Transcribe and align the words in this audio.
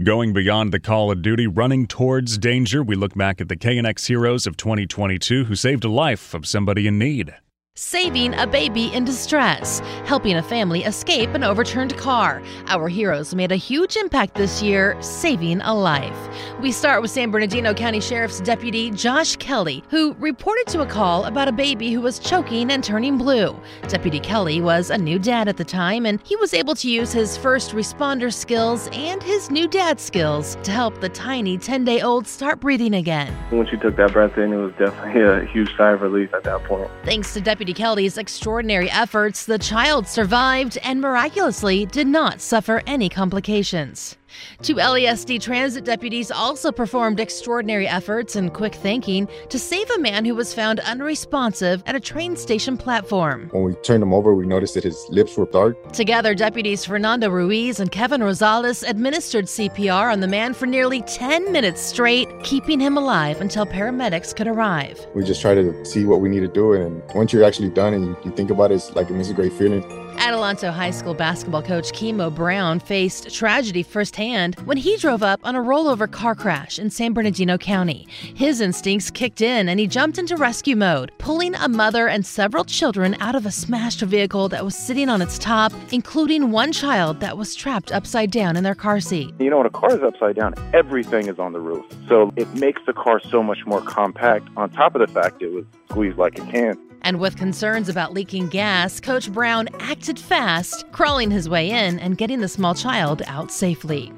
Going 0.00 0.32
beyond 0.32 0.72
the 0.72 0.78
call 0.78 1.10
of 1.10 1.22
duty, 1.22 1.48
running 1.48 1.88
towards 1.88 2.38
danger, 2.38 2.84
we 2.84 2.94
look 2.94 3.14
back 3.14 3.40
at 3.40 3.48
the 3.48 3.56
KNX 3.56 4.06
heroes 4.06 4.46
of 4.46 4.56
2022 4.56 5.46
who 5.46 5.56
saved 5.56 5.84
a 5.84 5.88
life 5.88 6.34
of 6.34 6.46
somebody 6.46 6.86
in 6.86 7.00
need. 7.00 7.34
Saving 7.80 8.34
a 8.34 8.44
baby 8.44 8.92
in 8.92 9.04
distress, 9.04 9.78
helping 10.04 10.36
a 10.36 10.42
family 10.42 10.82
escape 10.82 11.30
an 11.30 11.44
overturned 11.44 11.96
car. 11.96 12.42
Our 12.66 12.88
heroes 12.88 13.36
made 13.36 13.52
a 13.52 13.56
huge 13.56 13.96
impact 13.96 14.34
this 14.34 14.60
year, 14.60 15.00
saving 15.00 15.60
a 15.60 15.72
life. 15.72 16.28
We 16.60 16.72
start 16.72 17.02
with 17.02 17.12
San 17.12 17.30
Bernardino 17.30 17.72
County 17.72 18.00
Sheriff's 18.00 18.40
Deputy 18.40 18.90
Josh 18.90 19.36
Kelly, 19.36 19.84
who 19.90 20.14
reported 20.14 20.66
to 20.72 20.80
a 20.80 20.86
call 20.86 21.24
about 21.26 21.46
a 21.46 21.52
baby 21.52 21.92
who 21.92 22.00
was 22.00 22.18
choking 22.18 22.72
and 22.72 22.82
turning 22.82 23.16
blue. 23.16 23.56
Deputy 23.86 24.18
Kelly 24.18 24.60
was 24.60 24.90
a 24.90 24.98
new 24.98 25.20
dad 25.20 25.46
at 25.46 25.56
the 25.56 25.64
time, 25.64 26.04
and 26.04 26.20
he 26.24 26.34
was 26.34 26.52
able 26.52 26.74
to 26.74 26.90
use 26.90 27.12
his 27.12 27.36
first 27.36 27.70
responder 27.70 28.34
skills 28.34 28.88
and 28.92 29.22
his 29.22 29.52
new 29.52 29.68
dad 29.68 30.00
skills 30.00 30.58
to 30.64 30.72
help 30.72 31.00
the 31.00 31.08
tiny 31.08 31.56
10 31.56 31.84
day 31.84 32.00
old 32.00 32.26
start 32.26 32.58
breathing 32.58 32.94
again. 32.94 33.32
When 33.50 33.68
she 33.68 33.76
took 33.76 33.94
that 33.94 34.12
breath 34.12 34.36
in, 34.36 34.52
it 34.52 34.56
was 34.56 34.72
definitely 34.72 35.22
a 35.22 35.44
huge 35.44 35.76
sigh 35.76 35.92
of 35.92 36.02
relief 36.02 36.34
at 36.34 36.42
that 36.42 36.64
point. 36.64 36.90
Thanks 37.04 37.32
to 37.34 37.40
Deputy 37.40 37.67
Kelly's 37.72 38.18
extraordinary 38.18 38.90
efforts, 38.90 39.46
the 39.46 39.58
child 39.58 40.06
survived 40.06 40.78
and 40.78 41.00
miraculously 41.00 41.86
did 41.86 42.06
not 42.06 42.40
suffer 42.40 42.82
any 42.86 43.08
complications. 43.08 44.16
Two 44.62 44.76
LASD 44.76 45.40
transit 45.40 45.84
deputies 45.84 46.30
also 46.30 46.72
performed 46.72 47.20
extraordinary 47.20 47.86
efforts 47.86 48.36
and 48.36 48.52
quick 48.52 48.74
thinking 48.74 49.28
to 49.48 49.58
save 49.58 49.88
a 49.90 49.98
man 49.98 50.24
who 50.24 50.34
was 50.34 50.54
found 50.54 50.80
unresponsive 50.80 51.82
at 51.86 51.94
a 51.94 52.00
train 52.00 52.36
station 52.36 52.76
platform. 52.76 53.48
When 53.52 53.64
we 53.64 53.74
turned 53.74 54.02
him 54.02 54.12
over, 54.12 54.34
we 54.34 54.46
noticed 54.46 54.74
that 54.74 54.84
his 54.84 55.06
lips 55.08 55.36
were 55.36 55.46
dark. 55.46 55.92
Together, 55.92 56.34
deputies 56.34 56.84
Fernando 56.84 57.30
Ruiz 57.30 57.80
and 57.80 57.90
Kevin 57.90 58.20
Rosales 58.20 58.88
administered 58.88 59.46
CPR 59.46 60.12
on 60.12 60.20
the 60.20 60.28
man 60.28 60.54
for 60.54 60.66
nearly 60.66 61.02
10 61.02 61.52
minutes 61.52 61.80
straight, 61.80 62.28
keeping 62.42 62.80
him 62.80 62.96
alive 62.96 63.40
until 63.40 63.66
paramedics 63.66 64.34
could 64.34 64.46
arrive. 64.46 65.06
We 65.14 65.24
just 65.24 65.40
tried 65.40 65.54
to 65.54 65.84
see 65.84 66.04
what 66.04 66.20
we 66.20 66.28
need 66.28 66.40
to 66.40 66.48
do, 66.48 66.72
and 66.72 67.02
once 67.14 67.32
you're 67.32 67.44
actually 67.44 67.70
done 67.70 67.94
and 67.94 68.06
you, 68.06 68.16
you 68.24 68.30
think 68.32 68.50
about 68.50 68.70
it, 68.72 68.76
it's 68.76 68.94
like 68.94 69.10
it's 69.10 69.30
a 69.30 69.34
great 69.34 69.52
feeling. 69.52 69.82
Adelanto 70.18 70.72
High 70.72 70.90
School 70.90 71.14
basketball 71.14 71.62
coach 71.62 71.92
Kimo 71.92 72.28
Brown 72.28 72.80
faced 72.80 73.32
tragedy 73.34 73.82
firsthand 73.82 74.56
when 74.64 74.76
he 74.76 74.96
drove 74.96 75.22
up 75.22 75.40
on 75.44 75.54
a 75.54 75.60
rollover 75.60 76.10
car 76.10 76.34
crash 76.34 76.78
in 76.78 76.90
San 76.90 77.12
Bernardino 77.12 77.56
County. 77.56 78.06
His 78.34 78.60
instincts 78.60 79.10
kicked 79.10 79.40
in 79.40 79.68
and 79.68 79.78
he 79.78 79.86
jumped 79.86 80.18
into 80.18 80.36
rescue 80.36 80.76
mode, 80.76 81.12
pulling 81.18 81.54
a 81.54 81.68
mother 81.68 82.08
and 82.08 82.26
several 82.26 82.64
children 82.64 83.16
out 83.20 83.36
of 83.36 83.46
a 83.46 83.50
smashed 83.50 84.00
vehicle 84.00 84.48
that 84.48 84.64
was 84.64 84.74
sitting 84.74 85.08
on 85.08 85.22
its 85.22 85.38
top, 85.38 85.72
including 85.92 86.50
one 86.50 86.72
child 86.72 87.20
that 87.20 87.38
was 87.38 87.54
trapped 87.54 87.92
upside 87.92 88.30
down 88.30 88.56
in 88.56 88.64
their 88.64 88.74
car 88.74 89.00
seat. 89.00 89.32
You 89.38 89.50
know, 89.50 89.58
when 89.58 89.66
a 89.66 89.70
car 89.70 89.96
is 89.96 90.02
upside 90.02 90.36
down, 90.36 90.54
everything 90.74 91.28
is 91.28 91.38
on 91.38 91.52
the 91.52 91.60
roof. 91.60 91.84
So 92.08 92.32
it 92.36 92.52
makes 92.54 92.82
the 92.86 92.92
car 92.92 93.20
so 93.20 93.42
much 93.42 93.64
more 93.66 93.80
compact, 93.82 94.48
on 94.56 94.70
top 94.70 94.94
of 94.94 95.00
the 95.00 95.12
fact 95.12 95.42
it 95.42 95.52
was 95.52 95.64
squeezed 95.88 96.18
like 96.18 96.38
a 96.38 96.42
can. 96.46 96.76
And 97.08 97.20
with 97.20 97.38
concerns 97.38 97.88
about 97.88 98.12
leaking 98.12 98.48
gas, 98.48 99.00
Coach 99.00 99.32
Brown 99.32 99.70
acted 99.80 100.18
fast, 100.18 100.84
crawling 100.92 101.30
his 101.30 101.48
way 101.48 101.70
in 101.70 101.98
and 101.98 102.18
getting 102.18 102.40
the 102.42 102.48
small 102.48 102.74
child 102.74 103.22
out 103.26 103.50
safely. 103.50 104.12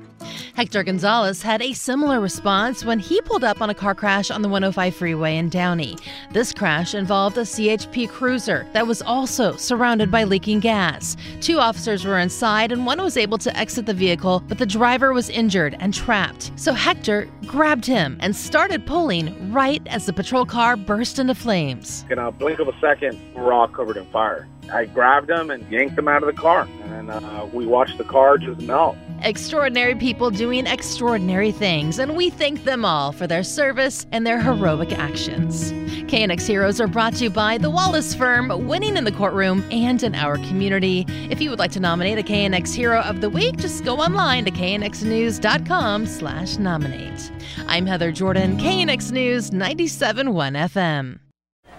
Hector 0.55 0.83
Gonzalez 0.83 1.43
had 1.43 1.63
a 1.63 1.73
similar 1.73 2.21
response 2.21 2.85
when 2.85 2.99
he 2.99 3.21
pulled 3.23 3.45
up 3.45 3.63
on 3.63 3.71
a 3.71 3.75
car 3.75 3.95
crash 3.95 4.31
on 4.31 4.43
the 4.43 4.49
105 4.49 4.95
freeway 4.95 5.37
in 5.37 5.49
Downey. 5.49 5.97
This 6.33 6.53
crash 6.53 6.95
involved 6.95 7.39
a 7.39 7.43
CHP 7.43 8.09
cruiser 8.09 8.67
that 8.73 8.87
was 8.87 9.01
also 9.03 9.57
surrounded 9.57 10.11
by 10.11 10.25
leaking 10.25 10.61
gas. 10.61 11.17
Two 11.41 11.59
officers 11.59 12.05
were 12.05 12.19
inside 12.19 12.73
and 12.73 12.85
one 12.85 13.01
was 13.01 13.17
able 13.17 13.39
to 13.39 13.57
exit 13.57 13.87
the 13.87 13.95
vehicle, 13.95 14.43
but 14.49 14.59
the 14.59 14.67
driver 14.67 15.13
was 15.13 15.31
injured 15.31 15.77
and 15.79 15.95
trapped. 15.95 16.51
So 16.57 16.73
Hector 16.73 17.29
grabbed 17.47 17.87
him 17.87 18.19
and 18.21 18.35
started 18.35 18.87
pulling 18.87 19.53
right 19.53 19.83
as 19.87 20.07
the 20.07 20.13
patrol 20.13 20.45
car 20.45 20.77
burst 20.77 21.19
into 21.19 21.35
flames. 21.35 22.05
In 22.11 22.19
a 22.19 22.31
blink 22.31 22.59
of 22.59 22.69
a 22.69 22.79
second, 22.81 23.19
we're 23.35 23.53
all 23.53 23.69
covered 23.69 23.97
in 23.97 24.07
fire. 24.07 24.49
I 24.73 24.85
grabbed 24.85 25.31
him 25.31 25.51
and 25.51 25.69
yanked 25.71 25.99
him 25.99 26.07
out 26.07 26.23
of 26.23 26.29
the 26.29 26.41
car, 26.41 26.69
and 26.85 27.11
uh, 27.11 27.49
we 27.53 27.67
watched 27.67 27.99
the 27.99 28.05
car 28.05 28.39
just 28.39 28.61
melt. 28.61 28.97
Extraordinary 29.23 29.95
people 29.95 30.31
doing 30.31 30.67
extraordinary 30.67 31.53
things, 31.53 31.99
and 31.99 32.17
we 32.17 32.31
thank 32.31 32.65
them 32.65 32.85
all 32.85 33.13
for 33.13 33.27
their 33.27 33.43
service 33.43 34.07
and 34.13 34.27
their 34.27 34.41
heroic 34.41 34.93
actions. 34.93 35.73
KNX 36.11 36.47
Heroes 36.47 36.81
are 36.81 36.87
brought 36.87 37.15
to 37.17 37.25
you 37.25 37.31
by 37.31 37.59
the 37.59 37.71
Wallace 37.71 38.15
Firm, 38.15 38.67
winning 38.67 38.97
in 38.97 39.05
the 39.05 39.13
courtroom 39.13 39.63
and 39.71 40.03
in 40.03 40.15
our 40.15 40.37
community. 40.39 41.05
If 41.31 41.41
you 41.41 41.51
would 41.51 41.59
like 41.59 41.73
to 41.73 41.81
nominate 41.81 42.19
a 42.19 42.23
KNX 42.23 42.75
Hero 42.75 43.01
of 43.01 43.21
the 43.21 43.29
Week, 43.31 43.59
just 43.59 43.85
go 43.85 43.99
online 43.99 44.47
to 44.47 44.51
knxnews.com 44.51 46.07
slash 46.07 46.57
nominate. 46.57 47.31
I'm 47.67 47.87
Heather 47.87 48.13
Jordan, 48.13 48.57
KNX 48.57 49.13
News 49.13 49.51
97.1 49.51 50.57
FM. 50.57 51.30